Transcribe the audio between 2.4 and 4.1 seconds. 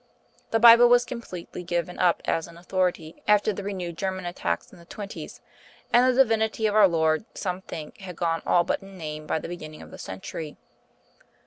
an authority after the renewed